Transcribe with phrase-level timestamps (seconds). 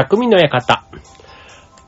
[0.00, 0.84] 匠の館。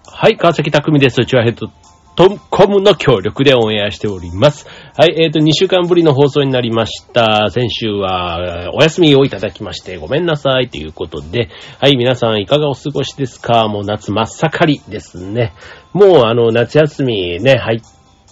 [0.04, 1.24] はい、川崎匠です。
[1.24, 1.68] チュアヘッド
[2.14, 4.66] トコムの協力でオンエアしております。
[4.94, 7.48] はい、えっ、と、2週間ぶりの放送になりました。
[7.48, 11.48] 先週は、お休みをいただきまして、ごめんなさいということで、
[11.80, 13.66] はい、皆さんいかがお過ごしですか？
[13.68, 15.54] もう夏真っ盛りですね。
[15.94, 17.80] もう、あの、夏休みね、入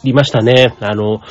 [0.05, 0.77] りましたね。
[0.80, 1.23] あの、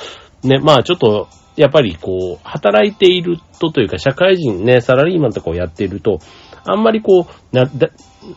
[0.42, 6.20] ね、まあちょっと、やっぱりこう、働いているとというか、社会人ね、サラリーマンとかをやっていると、
[6.66, 7.90] あんまりこう、な、だ、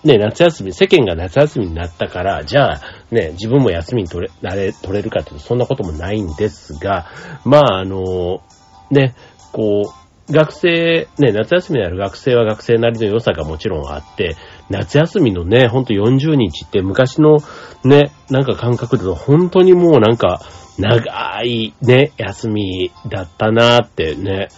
[0.05, 7.07] ね、夏休み、世間が夏休みになったから、じゃあ、ね、自分も休みに取れ、なれ、取れるかというと、そんなこともないんですが、
[7.45, 8.43] まあ、あの、
[8.91, 9.15] ね、
[9.53, 14.37] こう、学生、ね、夏休みにある学生は学生なりの良さがもちろんあって、
[14.71, 17.39] 夏休みのね、ほんと40日って昔の
[17.85, 20.41] ね、なんか感覚だと本当にもうなんか
[20.79, 24.49] 長いね、休みだったなーってね。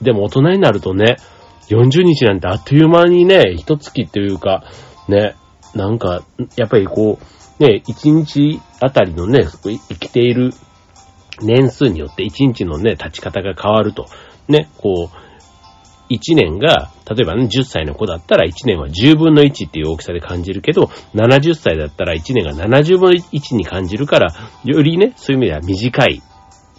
[0.00, 1.16] でも大人になるとね、
[1.76, 4.64] 40日なんてあっという間にね、一月っていうか、
[5.08, 5.34] ね、
[5.74, 6.22] なんか、
[6.56, 10.52] やっぱりこう、ね、1日あたりのね、生きている
[11.40, 14.06] 年数によって1日のね、立ち方が変わると。
[14.48, 26.22] ね、こう、1年が、例えばね、10歳の子だったら1年は10分の1っていう大きさで感じるけど、70歳だったら1年が70分の1に感じるから、よりね、そういう意味では短い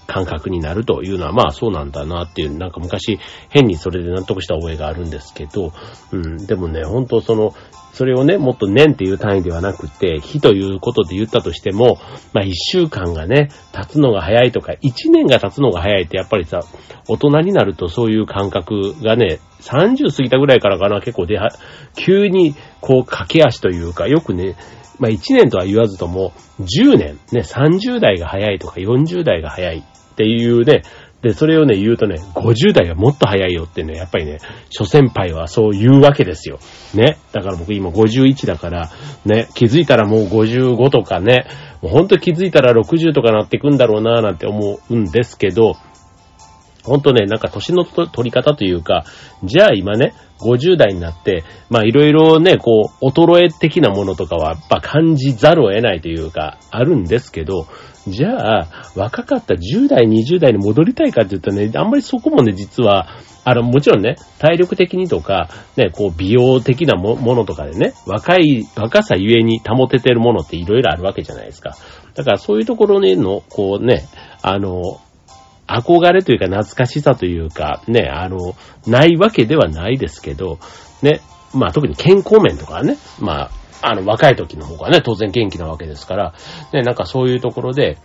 [0.08, 5.73] 感覚になるというのは、まあそうなんだなっていう、なんか昔変にそれで納得した覚えがあるんですけど、
[6.12, 7.54] うん、でもね、本当その、
[7.94, 12.00] それをね、もっと年っていう単位ではなくて、日ということで言ったとしても、
[12.34, 16.62] まあ一週間がね、経つのが早いとか、一年が経つのが早いってやっぱりさ、
[17.08, 21.52] 大人になるとそういう感覚がね、30過ぎたぐらいからかな、結構出は、
[21.96, 24.56] 急にこう駆け足というか、よくね、
[24.98, 29.84] まあ1年とは言わずとも、10年、ね、30代が早いとか40代が早い。
[30.14, 30.83] っていうね、
[31.23, 36.59] で、それをね、言うとね、50代はもっと早いよってね、やっぱりね、諸先輩はそう言うわけですよ。
[36.94, 37.18] ね。
[37.31, 38.91] だから僕今51だから、
[39.25, 41.47] ね、気づいたらもう55とかね、
[41.81, 45.78] もうほんと気づいたら60とかなってくんだろうななんて思うんですけど、
[46.84, 49.06] ほんとね、なんか年の取り方というか、
[49.45, 57.68] じゃあ今ね、50代になって、まあいろいろね、こう、衰え的なものとかはやっぱ感じざるを得ないというか、あるんですけど、
[58.08, 63.08] じゃあ、若かった10代、20代に戻りたいかって言ったらね、あんまりそこもね、実は、
[63.46, 71.75] あの、もちろんね、体力的にとか、ね、こう、美容的なものとかでね、若い、若さゆえに保ててるものっていろいろあるわけじゃないですか。
[72.16, 74.06] だからそういうところねの、こうね、
[74.42, 75.00] あの、
[75.68, 78.56] 憧れというか懐かしさというか、ね、あの、
[78.88, 80.59] ないわけではないですけど、
[81.02, 81.22] ね、
[81.53, 83.52] まあ特に健康面とかね、まあ、
[83.83, 86.33] あの、若い時の方がね、当然元気なわけですから、
[86.73, 87.97] ね、なんかそういうところで、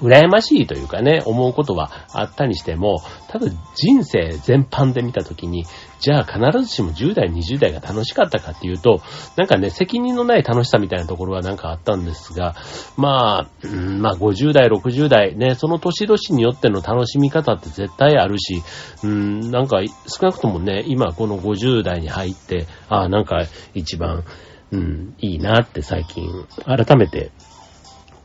[0.00, 5.64] 羨ましいというかね、思うことはあったにしても、ただ人生全般で見たときに、
[6.00, 9.00] じゃあ必ずしも10代、20代が楽しかったかっていうと、
[9.36, 12.54] なんかね、責任のない楽しさみたいなところはなんかあったんですが、
[12.96, 18.62] まあ、うん、まあ50代、60代、ね、その年々によっての楽しみ方って絶対あるし、
[19.02, 23.42] うん、なんか少なくともね、今この50代に入って、ああ、なんか
[23.74, 24.24] 一番、
[24.70, 26.28] うん、いいなって最近
[26.64, 27.30] 改めて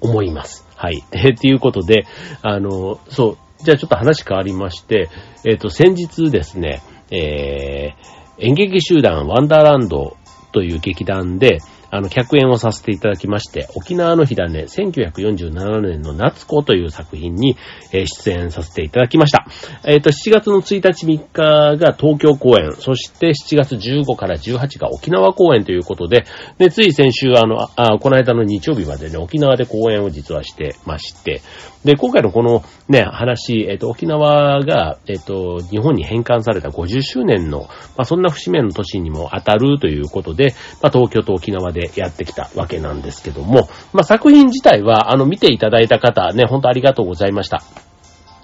[0.02, 0.66] 思います。
[0.76, 1.04] はい。
[1.12, 2.06] で、 っていうことで、
[2.42, 5.10] あの、そう、じゃあちょっと話変わりまして、
[5.46, 6.82] えっ、と、先日ですね、
[7.12, 10.18] えー、演劇集団ワンダーランド
[10.52, 11.60] という劇団で、
[11.94, 17.56] あの、客演をさせていただきまして、沖縄の火種、1947年の夏子という作品に、
[17.92, 19.46] え出演させていただきました。
[19.86, 26.26] えっ、と、7月の1日3日が東京公演、そして7月15から18が沖縄公演ということで、
[26.58, 31.44] で、つい先週、あの、あ、この間の日曜日までね、沖縄で公演を実はしてまして、
[31.86, 37.68] で、今回のこのね、話、えっ、と、沖縄が、えっ、と、日本に返還された50周年の、ま
[38.00, 47.64] あ、そんな節目の年にも当たるということで、まあ、東京と沖縄でやってきたわけなんですけども、まあ、作品自体は、あの、見ていただいた方、ね、本当ありがとうございました。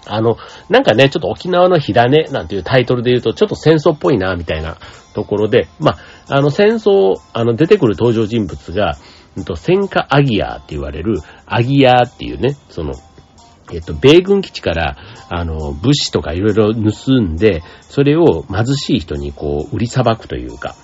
[0.08, 0.38] あの、
[0.70, 4.78] なんかね、ちょっと沖縄の火種なんていうタイトルで言うと、ちょっと戦争っぽいな、みたいな
[5.14, 5.98] ところで、ま
[6.28, 8.98] あ、あの、戦争、あの、出てくる登場人物が、
[9.38, 12.94] うんと、戦火アギアーって言われる、アギアーっていうね、その、
[13.72, 14.98] えっと、米軍基地から、
[15.30, 20.76] あの、物資とかいろいろ盗んで、それを貧しい人にこう、売りさばくというか、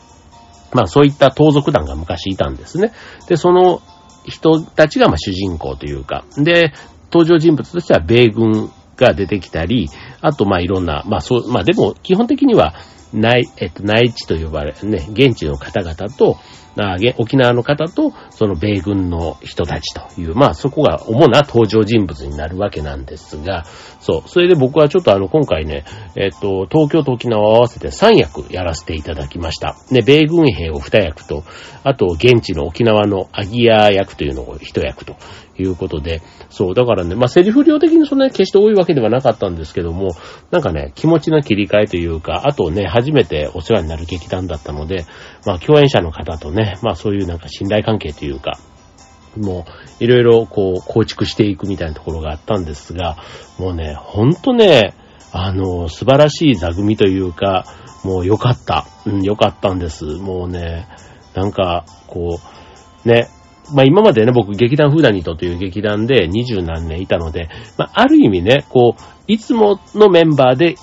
[0.75, 2.92] まあそういった盗賊団が昔いたんですね。
[3.27, 3.81] で、その
[4.25, 6.74] 人たちがま主人公というか、で、
[7.12, 9.89] 登場人物としては米軍が出てきたり、
[10.22, 12.75] あとまあいろんな、まあそう、まあでも基本的には
[13.13, 16.38] 内、えっと、内地と呼ばれるね、現地の方々と、
[16.77, 23.66] あ沖縄の方と、その米軍の人たちという、まあそこが主な登場人物になるわけなんですが、
[24.00, 24.30] そう。
[24.30, 25.86] それで僕はちょっとあの、今回ね、
[26.16, 29.75] えっと、東京と沖縄を合わせて3役やらせていただきました。
[29.89, 31.44] で、米軍兵を2役と、
[31.83, 35.16] あと、現地の沖縄のアギア役というのを1役と
[35.57, 40.10] いうことで、そう、だからね、まあ、セリフ量的にそんなに決して多いわけではなかったんですけども、
[40.52, 45.06] なんかね、気持ちの切り替えというか、あとね、初めてお世話になる劇団だったので、
[45.46, 48.60] まあ、共演者の方とね、まあ、そういうなんか信頼関係というか、
[49.38, 49.66] も
[50.00, 53.18] う、いろいろこう、構築していくみたいなところがあったんですが、
[53.58, 54.94] もうね、ほんとね、
[55.31, 57.66] あの、素晴らしい座組というか、
[58.06, 58.86] もう良かった。
[59.06, 60.06] うん、良かったんです。
[60.06, 60.88] もうね、
[61.34, 62.40] なんか、こ
[63.06, 63.28] う、ね、
[63.74, 70.76] まあ今までね、僕劇団フーダニットという劇団で二十何年いたので、まあある意味ね、こう、いつものメンバーで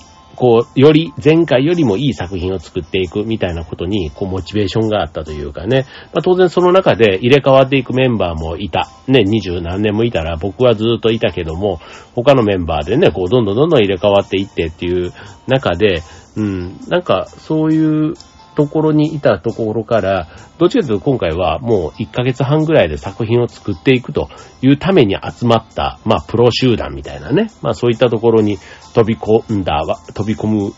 [0.42, 5.86] こう、より、前回よりもいい作品を作っていくみたいなことに、こう、モチベーションがあったというかね。
[6.12, 8.88] まあ、当然その中で入れ替わっていくメンバーもいた。
[9.06, 11.80] ね、二十何年もいたら僕はずっといたけども、
[12.14, 15.12] 他のメンバーでね、こう、どんどんどんどん入れ替わっていってっていう
[15.46, 16.02] 中で、
[16.36, 18.14] うん、なんか、そういう
[18.54, 20.28] ところにいたところから、
[20.58, 24.28] どっちかというと今回はもう1ヶ月半ぐらいで作品を作っていくと
[24.62, 28.58] いうために集まった、まあプロ集団みたいなね、まあそういったところに
[28.94, 29.82] 飛び込んだ、
[30.14, 30.72] 飛び込む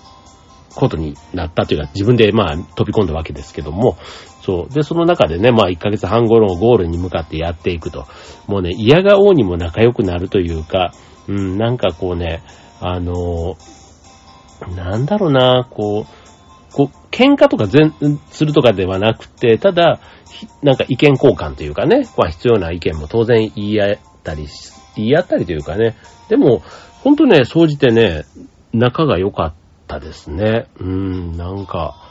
[0.75, 3.97] ことになったというか、自分でまあ飛び込んだわけですけども、
[4.43, 4.73] そう。
[4.73, 8.07] で、その中でね、まあ1ヶ月半後のゴールに向かってやっていくと。
[8.47, 10.93] もうね、嫌が王にも仲良くなるというか、
[11.29, 12.43] うん、なんかこうね、
[12.81, 13.57] あの
[14.77, 16.24] なんだろうな、こう、
[16.75, 17.95] こう、喧嘩とか全、
[18.31, 20.01] するとかではなくて、ただ、
[20.63, 24.49] なんか意見交換というかね、まあ必要な意見も当然言い合ったり、
[24.97, 25.97] 言い合ったりというかね、
[26.29, 26.63] でも、
[27.03, 28.25] ほんとね、総じてね、
[28.73, 29.55] 仲が良かっ
[29.87, 30.67] たですね。
[30.81, 32.04] うん、なんか、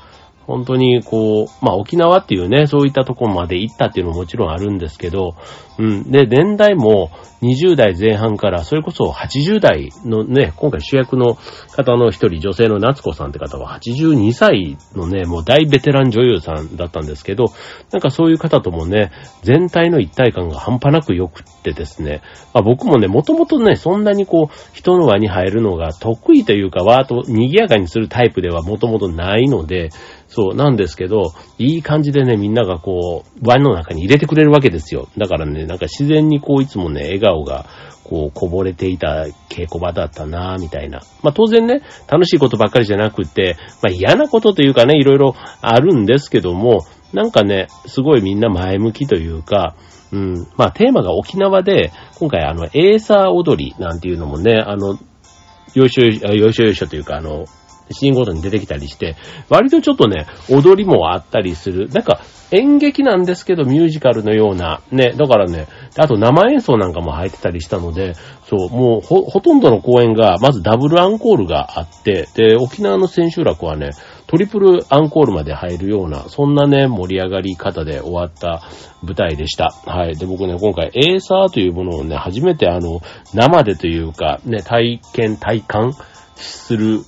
[0.45, 5.35] 本当にこう、まあ沖縄っていうね、そういったとこまで行ったっていうのももちろんあるんですけど、
[5.79, 6.11] うん。
[6.11, 7.09] で、年代も
[7.41, 11.37] 20代前半からそれこそ80代のね、今回主役の
[11.71, 17.45] 方の一人、女性の夏子さんって方は82歳のね、もう大ベテラン女優さんだったんですけど、
[17.91, 19.11] なんかそういう方ともね、
[19.41, 22.21] 全体の一体感が半端なく良くってですね、
[22.53, 29.89] まあ僕もね、もともとね、そんなにこう、人の輪に入るのが得意というか、わーっと賑やかにするタイプではもともとないので、
[30.27, 35.07] そう、なんですけど、いい感じでね、みんながこう、輪の中に入れてくれるわけですよ。
[35.17, 37.65] だからね、なんか自然にこう、いつもね、笑顔が、
[38.03, 41.01] こう、こぼれていた稽古場だったなぁみたいな。
[41.21, 49.75] まあ当然ね、楽しいことばっかりじゃなくて、まあ嫌なことというかね、いろいろあるんですけども、なんかね、すごいみんな前向きというか、
[50.11, 54.99] うん、まあテーマが沖縄で、今回あの、エーサー踊りなんていうのもね、あの、
[55.73, 57.45] よいしょよいしょ、よいしょよいしょというか、あの、
[57.91, 59.15] シーンごとに出てきたりして、
[59.49, 61.89] 割とちょっとね、踊りもあったりする。
[61.89, 62.21] なんか、
[62.51, 68.13] 演劇なんですけど、ミュージカルのような、ね、だからね、あと生演奏なんかも入ってたりしたので、
[68.47, 73.89] そう、もうほ、ほとんどの公演が、まずダブルアンコールがあって、で、沖縄の千秋楽はね、
[74.27, 78.61] トリプルアンコールまで入るような、そんなね、盛り上がり方で終わった
[79.01, 79.73] 舞台でした。
[79.85, 80.15] はい。
[80.15, 83.01] で、僕ね、今回、エーサーというものをね、初めてあの、
[83.33, 85.93] 生でというか、ね、体験、体感
[86.35, 87.01] する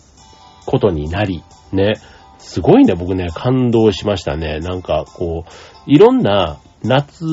[0.66, 1.94] ことになり、ね、
[2.38, 4.60] すごいね、僕ね、感動しましたね。
[4.60, 5.52] なんか、こう、
[5.88, 7.26] いろんな夏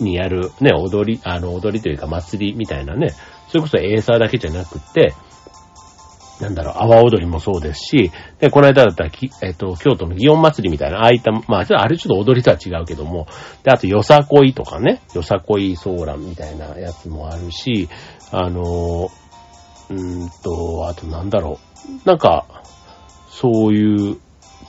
[0.00, 3.10] にやるね、踊り、あの、踊りというか祭りみたいなね、
[3.48, 5.14] それこそエーサーだけじゃなくって、
[6.40, 9.10] なんだろう、阿波踊りもそうですし、で、この間だったら、
[9.42, 13.26] えっと、京都の祇園祭りみたいな、ああいった、まあ、あれちょっと踊りとは違うけども、
[13.62, 17.88] で、あと、よさこいとかね、よさこいソーランみたいなやつもあるし、
[18.32, 19.10] あの、
[19.90, 21.58] うんと、あとなんだろ
[22.04, 22.59] う、なんか、
[23.40, 24.20] そういう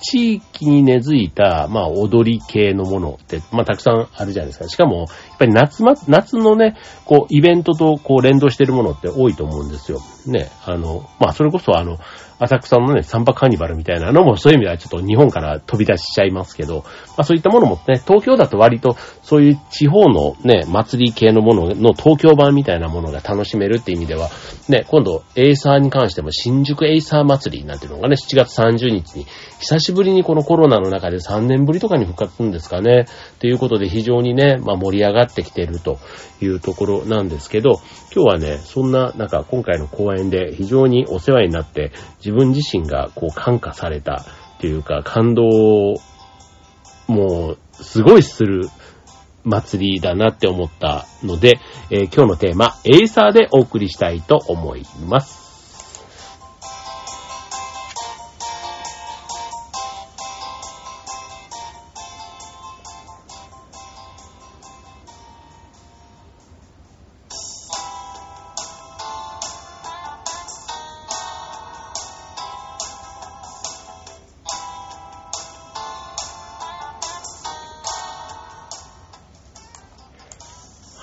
[0.02, 4.68] 地域に根付いた、まあ、踊り系のものって、まあ、たくさんあるじゃないですか。
[4.68, 6.76] しかも、やっぱり夏ま、夏のね、
[7.06, 10.00] こう、イベントと、こう、連動してるものって多いと思うんですよ。
[10.26, 10.50] ね。
[10.66, 11.98] あの、まあ、それこそ、あの、
[12.42, 24.30] 浅草のね、サンバカーニバルみたいなのも、そういう意味ではちょっと日本から飛び出しちゃいますけど、まあ、そういったものもね、東京だと割と、そういう地方のね、祭り系のものの東京版みたいなものが楽しめるっていう意味では、
[24.70, 29.28] ね、今度、エイサーに関しても、新宿エイサー祭りなんていうのがね、7月30日に、
[29.60, 33.06] 久しぶりにこのコロナの中で3年ぶりとかに復活するんですかね。
[33.40, 36.00] ということで非常にね、まあ盛り上がってきてると
[36.42, 37.80] いうところなんですけど、
[38.14, 44.26] 今日はね、そんな、なんか今回の公演で非常にお世話になって、自分自身がこう感化された
[44.58, 45.96] っていうか、感動を、
[47.08, 48.70] もう、すごいする
[49.44, 51.60] 祭りだなって思ったので、
[51.90, 55.41] えー、今日のテーマ、エイサーでお送りしたいと思います。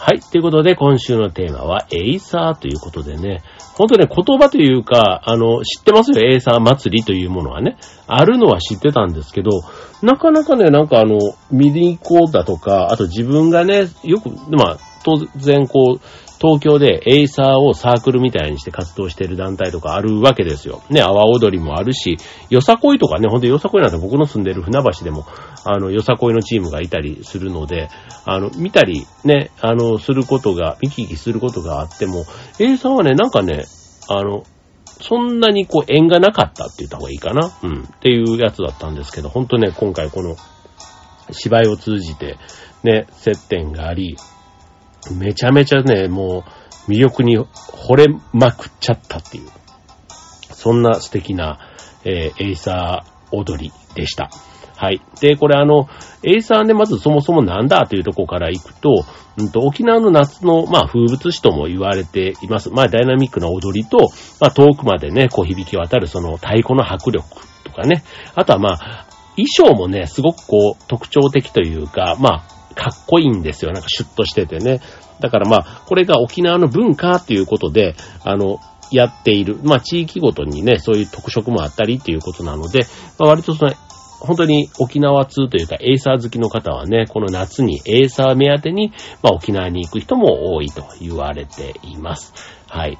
[0.08, 0.20] はい。
[0.20, 3.42] ということで、今週のテーマは、エイサーということでね、
[3.76, 7.76] ほんとね、言葉というか、あの、知ってますよ、エイサー祭りというものはね。
[8.06, 9.50] あるのは知ってたんですけど、
[10.00, 11.18] なかなかね、なんかあの、
[11.50, 16.00] 見に行こうだとか、あと自分がね、よく、まあ、当然こう、
[16.40, 20.82] 東京でエイサーをサークルみたいにして活動してる団体とかあるわけですよ。
[20.88, 22.16] ね、阿波踊りもあるし、
[22.48, 25.26] よさこいとかね、ほんとよさこいなんて僕の住んでる船橋でも、
[25.64, 27.88] あの、よさこいのチームがいたりするので、
[28.24, 32.24] あの、見たりね、あの、することが、見聞きすることがあっても、
[32.60, 33.64] エイサーはね、なんかね、
[34.08, 34.44] あの、
[35.00, 37.52] そんなにこう縁がなかったって言った方がいいかな。
[37.62, 37.82] うん。
[37.82, 40.36] っていうやつだったんですけど、ほんとね、今回この
[41.30, 42.36] 芝居を通じて
[42.82, 44.16] ね、接点があり、
[45.16, 46.44] めちゃめちゃね、も
[46.88, 49.48] う魅力に惚れまくっちゃったっていう、
[50.52, 51.58] そんな素敵な、
[52.04, 54.30] えー、エイサー踊りでした。
[54.76, 55.02] はい。
[55.20, 55.88] で、これあの、
[56.22, 59.04] エイサーね、まずそもそもなんだというとこから行くと、
[59.36, 62.70] うんと、沖縄の夏の、まあ、風物詩とも言われています。
[62.70, 63.98] まあ、ダイナミックな踊りと、
[64.40, 67.26] まあ、遠くまでね、こう響き渡るその太鼓の迫力
[67.64, 68.04] とかね。
[68.36, 73.72] あとはまあ、衣装もね、すごくこう、特徴的というか、まあ、かっこいいんですよ。
[73.72, 74.80] なんかシュッとしててね。
[75.18, 78.60] だからまあ、これが沖縄の文化っていうことで、あの、
[78.92, 79.58] やっている。
[79.64, 82.86] まあ、地域ごとにね、そういう特色もあったりっていうことなので、
[83.18, 83.72] まあ、割とその、
[84.20, 88.92] 本当に沖縄通というか、エイサー好きの方はね、この夏にエイサー目当てに、
[89.22, 92.32] まあ、沖縄に行く人も多いと言われています。
[92.68, 92.96] はい。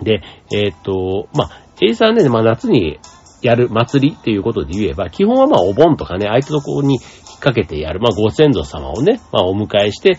[0.00, 2.98] で、えっ、と、まあ、エイサーね、まあ、夏に
[3.42, 7.02] やる祭りっていうことで言えば、基本はまあお盆とかね、あいつの子に引っ
[7.38, 10.18] 掛けてやる、まあ、ご先祖様をね、まあ、お迎えして、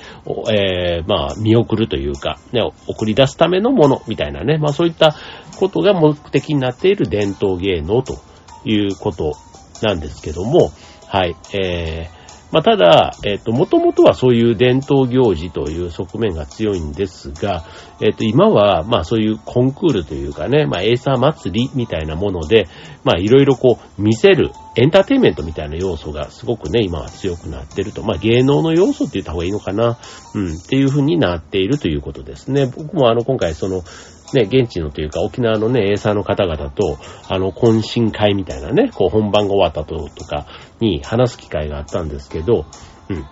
[0.51, 5.15] えー、まあ、見送るというか、ね、送り出すためのもの、みたいなね、まあ、そういった
[5.57, 8.19] ことが目的になっている伝統芸能と
[8.63, 9.33] いうこと
[9.81, 10.71] なんですけども、
[11.07, 12.18] はい、えー、
[12.51, 17.63] まあ、ただ、えっ、と、もともとはそういう伝統行事という側面が強いんですが、
[18.01, 22.67] えっ、と、今は、まあ、そういうコンクールというかね、まあ、エーサー祭りみたいなもので、
[23.03, 28.03] まあ、いろいろこう、見せる、エンターテインメントみたいな要素がすごくね、今は強くなってると。
[28.03, 29.99] まあ、芸能の要素って言った方がいいのかな。
[30.33, 32.65] うん、っていう風になっているということですね。
[32.65, 33.83] 僕もあの、今回その、
[34.33, 40.45] ね、現地のというか沖縄のね、エーサーの方々と、あの、懇親会みたいなね、こう本番が終わったととか
[40.79, 42.65] に話す機会があったんですけど、
[43.09, 43.25] うん。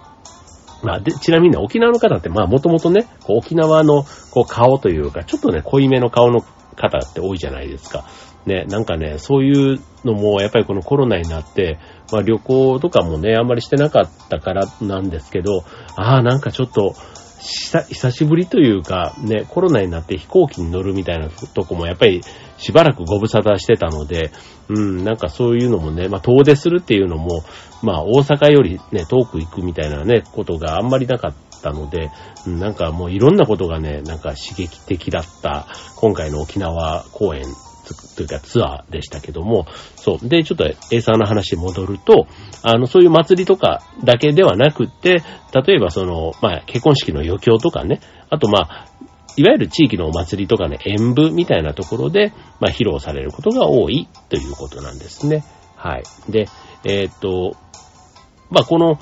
[0.83, 6.41] まあ、で、ちなみにね、沖縄の方って、まあ、もともとね、こう沖縄の、こう、顔というか、ちょっとね、濃いめの顔の
[6.75, 8.05] 方って多いじゃないですか。
[8.45, 11.79] ね、なんかね、そういうのも、やっぱりこのコロナになって、
[12.11, 15.63] まあ、旅行とかもね、あんまりしてなかったからなんですけど、
[15.95, 16.93] ああ、なんかちょっと、
[17.39, 22.21] 久しぶりというか、ね、コロナになって飛行機に乗るみたいなとこもやっぱり
[22.57, 24.31] しばらくご無沙汰してたので、
[24.69, 27.43] うん、なんかそういうのもね、まあ遠出するっていうのも、
[27.83, 32.09] まあ大阪よりね、遠く行くみたいなね、ことがあんまりなかったので、
[32.47, 37.43] うん、なんかもういろんなことがね、なんか刺激的だった今回の沖縄公演
[38.15, 39.65] というかツアーでしたけども、
[39.95, 40.27] そう。
[40.27, 42.27] で、ちょっと A さんの話に戻ると、
[42.63, 48.87] あの、そういう祭りとかだけではなくって、例えばその、まあ、結婚式の余興とかね、あとまあ、
[49.35, 55.43] いわゆる地域のお祭りとかね、演舞みたいなところで、まあ、披露されることが多いということなんですね。
[55.75, 56.03] はい。
[56.31, 56.47] で、
[56.83, 57.55] えー、っと、
[58.49, 58.99] まあ、この、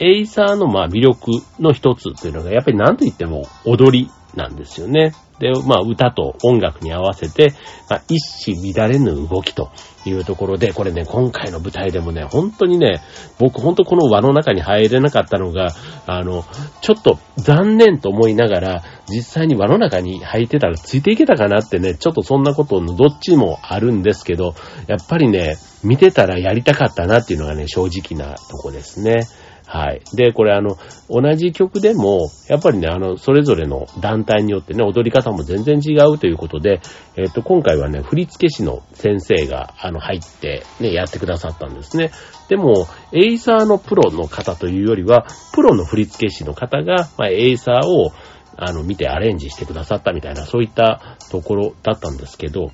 [0.00, 5.12] エイサーのまあ魅力の一つというのが、やっぱり何と言っても踊りなんですよね。
[5.38, 7.54] で、まあ、歌と音楽に合わせて、
[7.88, 9.70] まあ、一糸乱れぬ動きと
[10.04, 13.02] いうところで、これね、今回の舞台でもね、本当にね、
[13.38, 15.68] 僕本当この輪の中に入れなかったのが、
[16.06, 16.44] あの、
[16.80, 24.54] ちょっと残念と思いながら、実際に輪の中に入ってたらついていけたかなってね、ちょっとそんなことのどっちもあるんですけど、
[24.86, 29.26] やっぱりね、見てたらやりたかったなっていうのがね、正直なとこですね。
[29.70, 30.00] はい。
[30.14, 30.78] で、これあの、
[31.10, 36.80] 同じ曲でも、やっぱりね、あの、それぞれの団体によってね、踊り方も全然違うということで、
[37.16, 42.12] えっ、と、今回はね、振付師の先生が、あの、入って、ね、やってくださったんですね。
[42.48, 48.12] でも、エイサーのプロの方というよりは、プロの振付師の方が、まあ、エイサーを、
[48.56, 52.70] あの、見てアレンジしてくださったみたいな、そういったところだったんですけど、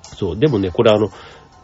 [0.00, 1.10] そう、でもね、これあの、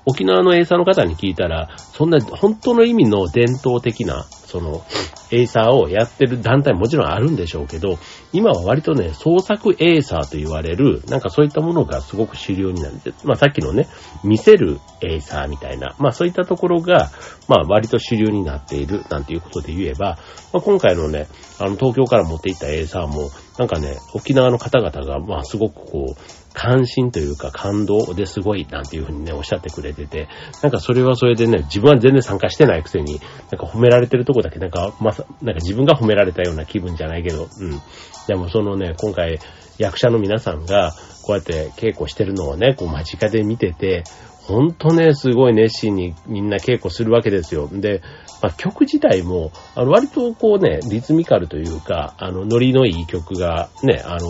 [0.07, 4.85] 沖縄のエイサーの方に聞いたら、そんな本当の意味の伝統的な、その、
[5.31, 7.99] エイサーをやってる団体もちろんあるんでしょうけど、
[8.33, 13.89] 今は割とね、創作エイサーと言われる、なんかそういったものがすごく主流になって、まあさっきのね、
[14.23, 17.11] 見せるエイサーみたいな、まあそういったところが、
[17.49, 20.19] まあ割と主流になっている、なんていうことで言えば、
[20.53, 21.27] まあ、今回のね、
[21.59, 30.29] あの東京から持っていったエイサーも、なんかね、沖縄の方々が、まあすごくこう、関心というか感動ですごいなんていうふうにね、おっしゃってくれてて、
[30.63, 33.21] なんかそれはそれでね、自分は全然参加してないくせに、
[33.51, 37.81] なんか褒められてるとこだけなんか、まさ、なんか自分が褒められたような気分じゃないけど、うん。
[38.29, 39.39] でもそのね、今回
[39.79, 40.93] 役者の皆さんが、
[41.23, 44.05] こうやって稽古してるのをね、こう間近で見てて、
[44.43, 47.69] ほんとね、すごい熱心にみんな稽古するわけですよ。
[47.73, 48.03] で、
[48.43, 54.29] まあ、曲自体も、あの、割とこうね、リズミカルというか、あの、ノリのいい曲がね、あの、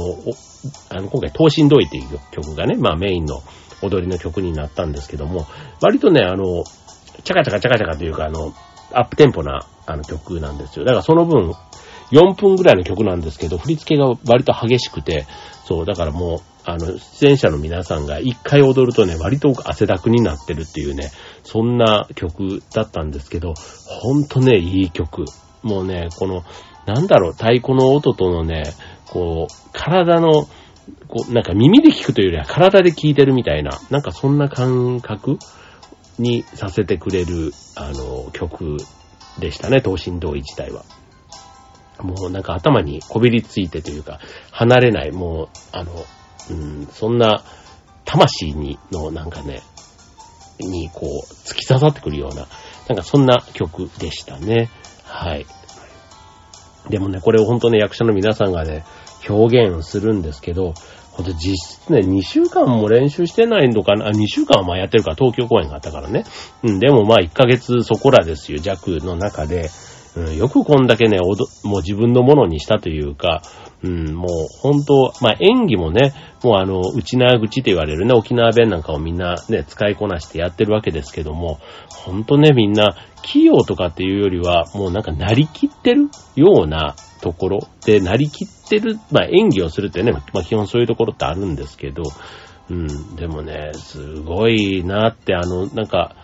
[0.90, 3.42] あの、今回、東進同意っていう曲がね、まあメインの
[3.83, 5.47] 踊りの曲になったんですけども、
[5.80, 6.64] 割とね、あの、
[7.25, 8.54] チャカチャカチャカチャカというか、あの、
[8.92, 10.85] アップテンポな、あの曲なんですよ。
[10.85, 11.52] だからその分、
[12.11, 15.26] 4分ぐらいの曲なんですけど、振り付けが割と激しくて、
[15.64, 21.11] そう、だからもう、あの、出演者の皆さんが一回踊るとね、割と汗だくになってるっていうね、
[21.42, 23.54] そんな曲だったんですけど、
[24.02, 25.25] ほんとね、いい曲。
[25.62, 26.44] もうね、この、
[26.87, 28.62] なんだろう、太鼓の音とのね、
[29.14, 30.47] こう、体の、
[31.06, 35.38] こう、なんか耳で聞くというよりは体で聞いてるみたいな、なんかそんな感覚
[36.18, 38.76] にさせてくれる、あの、曲
[39.38, 40.83] でしたね、東進同意自体は。
[42.00, 44.18] もうなんか頭にこびりついてというか、
[44.50, 45.92] 離れない、もう、あの、
[46.50, 47.44] うん、そんな、
[48.04, 49.62] 魂に、のなんかね、
[50.59, 52.49] にこう、突き刺さってくるような、
[52.88, 54.71] なんかそんな曲でしたね。
[55.04, 55.47] はい。
[56.90, 58.85] でもね、これを本当ね、役者の皆さんがね、
[59.28, 60.75] 表現するんですけど、
[61.12, 66.25] ほんと実質ね、2週間も練習してないのかな、あ、2週間はまあやってるから東京公演があったからね。
[66.64, 69.71] うん、でもまあ1ヶ月そこらですよ、弱の中で。
[70.16, 73.43] うん、よくこんだけね、もう自分のものにしたというか、
[73.83, 74.28] うん、もう
[74.61, 92.02] 本当、まあ演技もね、もうあの、内縄口と言われるね、沖縄弁なんかをみんなね、使いこなしてやってるわけですけども、本当ね、みんな、器用とかっていうよりは、もうなんかなりきってるようなところで、なりきってる、まあ演技をするってね、まあ基本そういうところってあるんですけど、
[92.69, 96.17] うん、でもね、すごいなって、あの、なんか、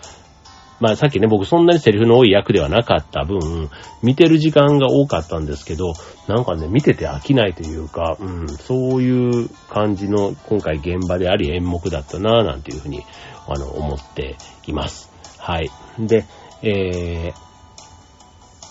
[0.78, 3.70] まあさっきね、僕そんなにセリフの多い役ではなかった分、
[4.02, 5.94] 見てる時間が多かったんですけど、
[6.28, 13.04] なんかね、見てて飽きないというか、うん、そういう感じの今回現場であり演目だったなぁなんていうふうに、
[13.48, 14.36] あの、思って
[14.66, 15.10] います。
[15.38, 15.70] はい。
[15.98, 16.26] で、
[16.62, 17.50] えー、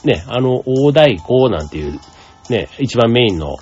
[0.03, 1.99] ね、あの、大太鼓なんていう、
[2.49, 3.57] ね、一番メインの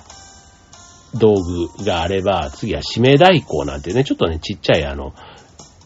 [1.13, 1.35] 道
[1.77, 5.13] 具があれば、次は締め太鼓なんてね、ちょっとね、ちっちゃいあの、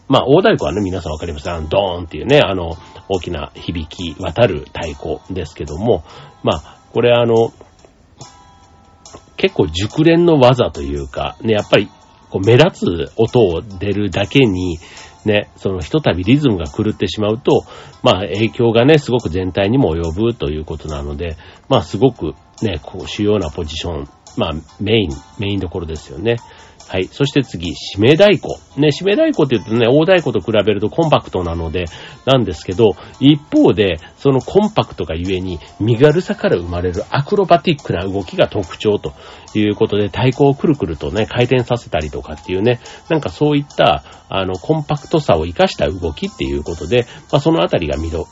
[0.08, 1.50] まあ、大太鼓はね、皆さんわかります。
[1.50, 2.76] あの、ドーンっていうね、あの、
[3.08, 6.04] 大きな響き渡る太鼓ですけども、
[6.42, 7.52] まあ、これあの、
[9.36, 11.88] 結構熟練の技というか、ね、やっぱり、
[12.30, 14.78] こう目立つ音を出るだけに、
[15.24, 17.64] ね、そのひとたびリズムが狂ってしまうと、
[18.02, 21.36] まあ影響がね、すごく全体にも及ぶということなので、
[21.68, 26.36] まあすごくね、こう主要なポジション、まあメイン、メインどころですよね。
[26.92, 27.08] はい。
[27.10, 28.48] そして次、締め太鼓。
[28.76, 31.86] ね、締め太鼓って言うとね、大太鼓と比べるとコンパクトなので、
[32.26, 39.14] なんですけど、一方で、そのコンパクトがゆえに、身軽さから生まれるアクロバティックな動きが特徴と
[39.54, 42.78] いうことで、太鼓をくるくるとね、回転させたりとかっていうね、
[43.08, 48.28] なんかそういった、あの、コンパクトさを活かした動きっていうことで、まあ、そのあたりが見ど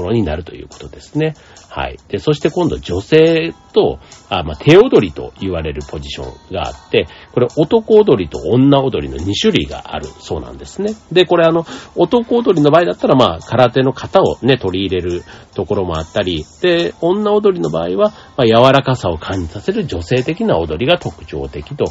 [0.00, 1.34] ろになるということですね。
[1.68, 1.98] はい。
[2.08, 3.98] で、そして今度女性と、
[4.30, 10.94] あ、まあ、手踊りと言われるポジションがあって、これ男踊りと女踊りの2種類があるそうなんですね。
[11.10, 15.24] で、これあの、男踊りの場合だったら、まあ、空手の型をね、取り入れる
[15.54, 21.86] ところもあったり、で、女踊りの場合は、まあ、柔らかさを感じさせる女性的な踊りが特徴的と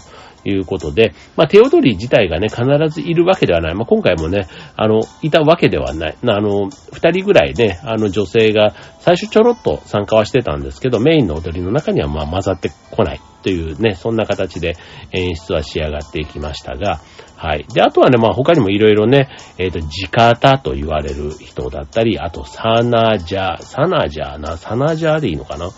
[0.46, 3.76] いうことで、まあ、手踊り自体がね、必ずいるわけではない。
[3.76, 6.18] まあ、今回もね、あの、いたわけではない。
[6.22, 14.76] あの、二人ぐらいね、あの女性が最初ちょろっと参加はしてたんですけど、メインの踊りの中にはま混ざってこないというね、そんな形で
[15.12, 17.02] 演出は仕上がっていきましたが、
[17.36, 17.66] はい。
[17.74, 19.28] で、あとはね、まあ他にもいろいろね、
[19.58, 25.72] えっ、ー、と、ジカタと言われる人だったり、あと、サナジャー、サナジャーな、サナジャーでいいのかな？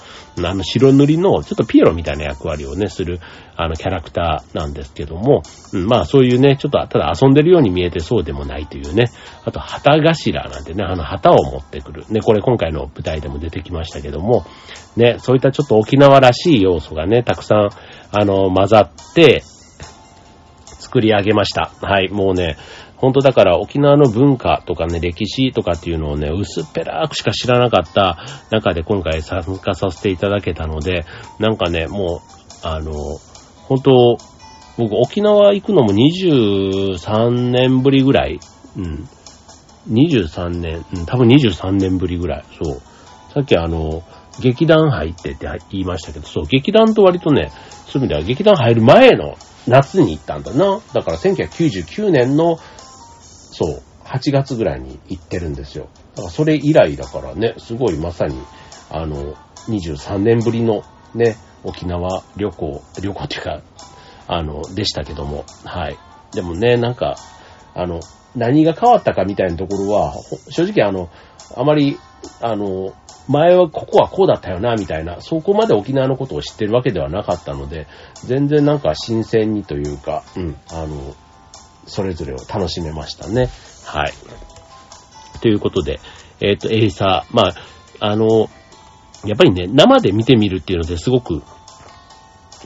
[0.49, 3.21] あの、白塗りの、ちょっとピエロみたいな役割をね、する、
[3.55, 9.05] あの、キャラクターなんですけども、うん、まあ、そういうね、ちょっと、ただ遊んでるように見えてそうでもないというね、
[9.45, 12.05] あと、旗頭なんてね、あの、旗を持ってくる。
[12.09, 14.45] ね、これ今回の舞台でも出てきましたけども、
[14.95, 17.69] ね、そういったちょっと沖縄らしい要素がね、たくさん、
[18.11, 19.43] あの、混ざって、
[20.93, 21.71] 作り上げました。
[21.81, 22.55] はい、もうね、
[22.97, 28.17] 本当だから沖縄の文化とかね、歴史とかっていうのをね、薄っぺらくしか知らなかった
[28.49, 31.03] 中で今回参加させていただけたので、
[31.39, 32.21] なんかね、も
[32.63, 32.93] う、あの、
[33.73, 34.17] 本当
[34.77, 38.39] 僕沖縄行くのも23年ぶりぐらい、
[38.77, 39.07] うん。
[39.89, 42.81] 23年、うん、多分23年ぶりぐらい、そう。
[43.33, 44.03] さっきあの、
[44.39, 47.51] 劇団入ってって言いましたけど、そう、劇団と割とね、
[47.87, 49.35] そういう意味では劇団入る前の
[49.67, 50.79] 夏に行ったんだな。
[50.93, 52.57] だから1999年の、
[53.17, 55.87] そう、8月ぐらいに行ってるんですよ。
[56.15, 58.39] だからそれ以来だからね、すごいまさに、
[58.89, 59.35] あの、
[59.67, 60.83] 23年ぶりの
[61.15, 63.61] ね、沖縄旅行、旅行っていうか、
[64.27, 65.97] あの、でしたけども、はい。
[66.33, 67.15] でもね、なんか、
[67.75, 67.99] あの、
[68.35, 70.13] 何が変わったかみたいなところは、
[70.49, 71.09] 正直あの、
[71.55, 71.97] あまり、
[72.41, 72.93] あの、
[73.27, 77.87] 前はここはこうだったよな、みたいな、そこまで沖縄のことを知ってるわけではなかったので、
[78.25, 81.15] 全然なんか新鮮にというか、うん、あの、
[81.85, 83.49] それぞれを楽しめましたね。
[83.85, 84.13] はい。
[85.41, 85.99] ということで、
[86.41, 87.55] えっ、ー、と、エイサー、まあ、
[87.99, 88.49] あの、
[89.25, 91.43] やっぱりね、生で見てみるっていうのですごく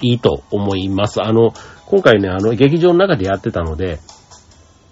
[0.01, 1.21] いいと思います。
[1.21, 1.53] あの、
[1.85, 3.99] 今回ね、あの、劇場の中でやってたので、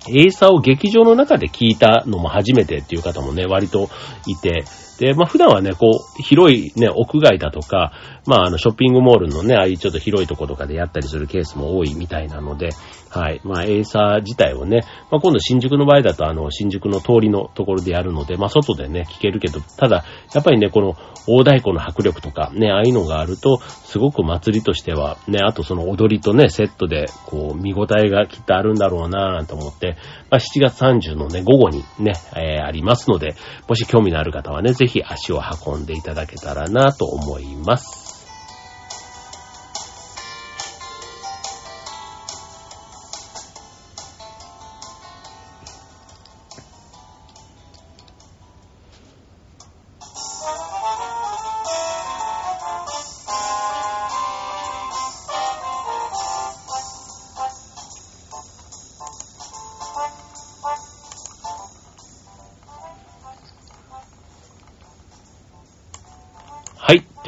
[0.08, 3.90] エイサーを劇場の中で聞いたのも初めてっていう方もね、割と
[4.28, 4.64] いて、
[5.00, 7.92] で、まあ普段はね、こう、広いね、屋外だとか、
[8.26, 12.70] まああの、ショッピングモールのね、ああいうちょっと広いとことかでやったりするケースも多いみたいなので、
[13.16, 13.40] はい。
[13.46, 29.96] まあエイサー自体をね、まあ今度新宿の場合だとあの、新宿の通りのところでやるので、まあ外でね、聞けるけど、ただ、やっぱりね、この大太鼓の迫力とか、ね、ああいうのがあると、すごく祭りとしては、ね、あとその踊りとね、セットで、こう、見応えがきっとあるんだろうなぁなんて思って、
[30.30, 33.36] まあ7月30のね、午後にね、えー、ありますので、
[33.70, 38.05] もし興味のある方はね、ぜひ足を運んでいただけたらなと思います。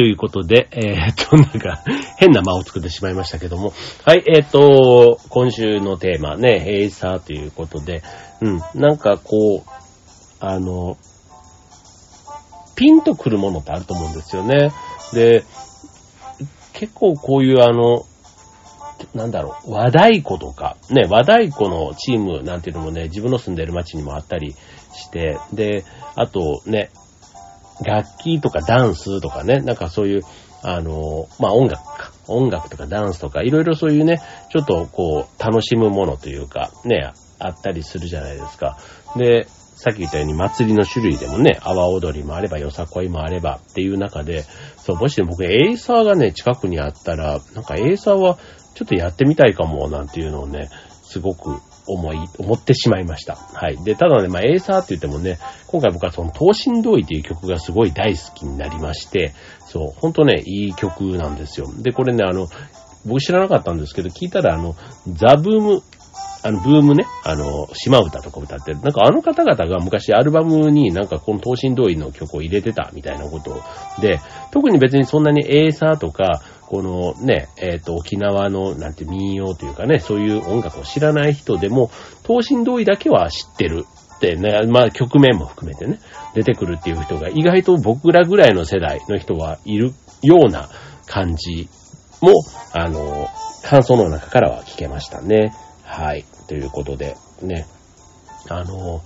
[0.07, 1.83] ということで、えー、っと、なんか、
[2.15, 3.73] 変な間を作ってしまいましたけども。
[4.05, 8.03] はい、えー、っと、今週のテーマね、エイサーということで、
[8.39, 9.69] うん、なんかこう、
[10.39, 10.95] あの、
[12.77, 14.69] ピンとくるものってあると思うんですよね。
[15.13, 15.43] で、
[16.71, 18.05] 結構こういうあの、
[19.13, 24.53] なんだろう、和太鼓とか、ね、和太鼓のチームなんていうのもね、自分の住んでる街にもあったり
[24.93, 25.83] して、で、
[26.15, 26.91] あとね、
[27.83, 30.21] 楽器とかダンスとかね、なんかそういう、
[30.63, 32.11] あの、まあ、音楽か。
[32.27, 34.19] 音楽とかダンスとか、いろいろそういうね、
[34.51, 38.77] ちょっとこう、楽しむものというか、ね、あったりするじゃないですか。
[39.15, 44.43] で、さっき言ったように祭りの種類でもね、阿波踊りもあれば、よさこいもあればっていう中で、
[44.77, 48.39] そう、もし僕、エイサーがね、近くにあったら、なんかエイサーは
[48.73, 50.69] ちょっとやってみたいかも、なんていうのをね、
[51.03, 53.35] すごく思い、思ってしまいました。
[53.35, 53.77] はい。
[53.83, 59.33] で、ただね、まあ、エーサーって言ってもね、今回僕はその、東進同意っていう曲がすごい大好きになりまして、
[59.65, 61.71] そう、ほんとね、いい曲なんですよ。
[61.81, 62.47] で、これね、あの、
[63.05, 64.75] 僕知らなかったんですけど、聞いたら、あの、
[65.07, 65.81] ザ・ブーム
[66.43, 68.79] あの、ブームね、あの、島歌とか歌ってる。
[68.79, 73.61] なんかあの方々が昔アルバムになんかこの東進同意の曲を入れてたみたいなこと
[73.99, 74.19] で、
[74.51, 81.89] 特に別にそんなにエーサーとか、このね、えっ、ー、と、沖縄のなんて民謡というかね、そういう音楽を知らない人でも、
[82.25, 83.85] 東進同意だけは知ってる
[84.17, 85.99] ってね、まあ曲名も含めてね、
[86.33, 90.69] 出てくるっていう人が意外と僕らぐらいの世代の人はいるような
[91.05, 91.69] 感じ
[92.21, 92.33] も、
[92.73, 93.27] あの、
[93.63, 95.53] 感想の中からは聞けましたね。
[95.83, 96.25] はい。
[96.47, 97.65] ということで、ね。
[98.49, 99.01] あの、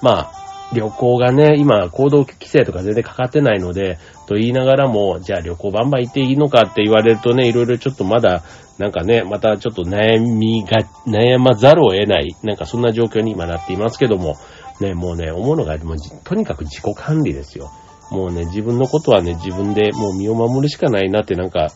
[0.00, 8.42] まあ、旅行がね、今、行動規制とか全然かかってないので、と言いながらも、じゃあ旅行バンバン行っていいのかって言われるとね、いろいろちょっとまだ、
[8.78, 14.36] なんかね、またちょっと悩みが、悩まざるを得ない、なんかそんな状況に今なっていますけども、
[14.80, 17.70] ね、もうね、思うのが、もうとにかく自己管理ですよ。
[18.10, 21.68] もうね、自分のことはね、自分でもう身を守るしかないなってなんか、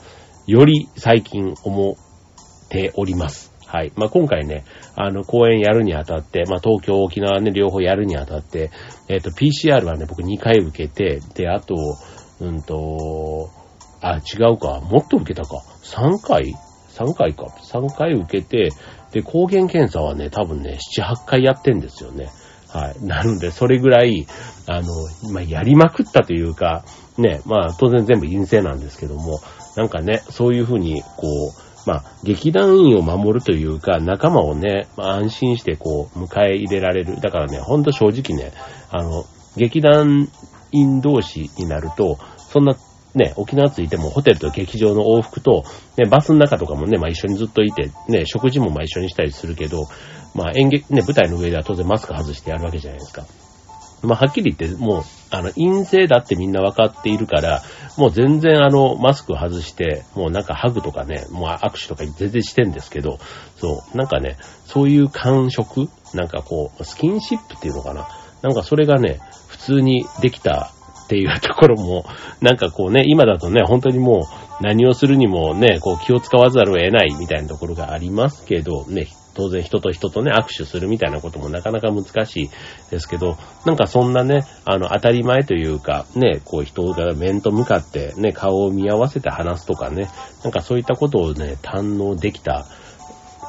[0.46, 3.55] より最近思っております。
[3.66, 3.92] はい。
[3.96, 8.70] まあ、今回ね、あの、公演やるにあたって、まあ、東京、沖縄ね、両方やるにあたって、
[9.08, 11.74] えっ、ー、と、PCR はね、僕2回受けて、で、あと、
[12.40, 13.50] うんと、
[14.00, 14.80] あ、違うか。
[14.80, 15.62] もっと受けたか。
[15.82, 16.54] 3回
[16.90, 17.46] ?3 回か。
[17.46, 18.70] 3回受けて、
[19.12, 22.28] で、抗原検査はね、多分ね、7、8回やってんですよね。
[22.68, 22.94] はい。
[23.04, 24.26] なので、それぐらい、
[24.66, 24.86] あの、
[25.32, 26.84] まあ、やりまくったというか、
[27.18, 29.40] ね、まあ、当然全部陰性なんですけども、
[29.76, 37.20] なんかね、そういうふうに、こう、まあ、劇団員を守るというか、仲間をね、まあ、安心してこう、迎え入れられる。
[37.20, 38.52] だからね、ほんと正直ね、
[38.90, 39.24] あの、
[39.56, 40.28] 劇団
[40.72, 42.76] 員同士になると、そんな
[43.14, 45.64] ね、沖縄着いてもホテルと劇場の往復と、
[45.96, 49.86] ね、バスの中とかもね、まあ一緒にずっといて、ね、食事もまあ一緒にしたりするけど、
[50.34, 53.24] まあ演劇、ね、舞台の上では当然マスク外してやるわけじゃないですか。
[54.06, 57.62] まあ、はっきり言って、もう、あの、陰性だってみんな分かっているから、
[57.96, 63.18] もう全然あの、マスク外して、もうなんかハグとかね、もう握手とか全然してんですけど、
[63.56, 68.08] そう、なんかね、そういう感触なんかこう、スキンシップっていうのかな
[68.42, 70.70] なんかそれがね、普通にできた
[71.04, 72.04] っていうところも、
[72.40, 74.26] なんかこうね、今だとね、本当にも
[74.60, 82.50] う何をするにもね、こう気を使わざるを得ないみたいなところがありますけど、ね、当然人と人とね、握手するみたいなこともなかなか難しい
[82.90, 90.08] ですけど、なんかそんなね、あの、当たり前というか、ね、こう人が面と向かってね、顔を見合わせて話すとかね、
[90.42, 92.66] なんかそういったことをね、堪能できた、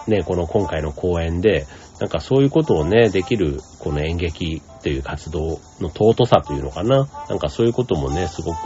[0.08, 1.66] ね、この今回の公演で、
[2.00, 7.08] なんかそういうことをね、できる、この演劇という活動の尊さというのかな。
[7.30, 8.58] なんかそういうこともね、すごく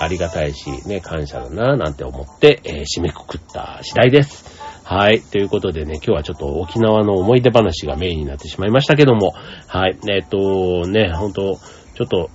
[0.00, 4.59] ありがたいし、ね、感謝だな、なんて思って、えー、締めくくった次第です。
[4.92, 5.22] はい。
[5.22, 9.34] ということでね、今日はちょっと沖縄の思い出話がメインになってしまいましたけども、
[9.68, 9.96] はい。
[10.10, 11.60] えっ、と、ね、ほんと、
[11.94, 12.28] ちょっと、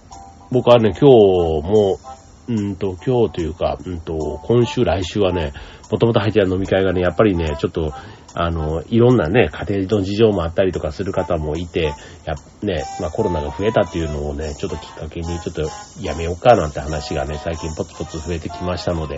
[0.52, 1.06] 僕はね、今日
[1.68, 2.00] も、
[2.48, 5.52] うんと、今日というか、うんと、今週、来週はね、
[5.92, 7.92] もともと入ってた飲み会がね、やっぱりね、ちょっと、
[8.36, 19.18] あの、いろんなね、家庭の事情もあったりとかする方もいて、や、ね、まあコロナが増えたっていうのをね、ちょっときっかけにちょっとやめようかなんて話がね、最近ポツポツ増えてきましたので、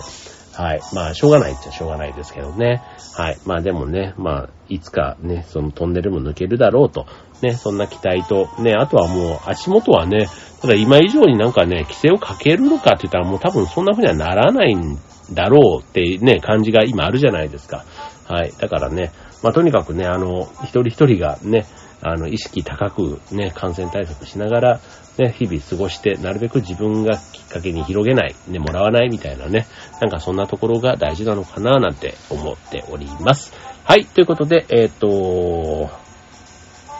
[0.57, 0.81] はい。
[0.91, 2.81] まあ、しょうがないっちゃしょうがないですけどね。
[3.13, 3.37] はい。
[3.45, 7.05] まあでもね、まあ、いつかね、そのトンネルも抜けるだろうと、
[7.43, 10.27] ね、そんな期待と、ね、あとはもう足元はね、
[10.59, 14.97] ただ今以上になんかね、規制をかけるのかって言ったらもう多分そんな風にはならないん
[15.31, 17.85] だろうってね、感じが今あるじゃないですか。
[18.27, 18.51] はい。
[18.57, 19.11] だからね、
[19.43, 21.67] まあとにかくね、あの、一人一人がね、
[22.01, 24.79] あの、意識高くね、感染対策しながら、
[25.17, 29.67] ね、日々過ごして、なるべく自分がきっかけに広げない、ね、もらわないみたいなね、
[29.99, 33.53] なんかそんなところが大事なのかななんて思っております。
[33.83, 35.89] はい、ということで、えっ、ー、と、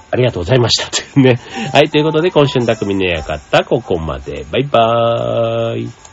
[0.10, 0.89] ありがとうございました。
[0.89, 1.39] というね。
[1.73, 4.45] はい、ということで、今週の匠の館、ここまで。
[4.49, 6.06] バイバーイ。